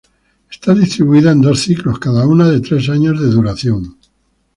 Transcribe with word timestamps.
Está 0.49 0.73
distribuida 0.73 1.31
en 1.31 1.41
dos 1.41 1.59
ciclos, 1.59 1.99
cada 1.99 2.25
uno 2.25 2.49
de 2.49 2.59
tres 2.59 2.89
años 2.89 3.21
de 3.21 3.27
duración. 3.27 3.97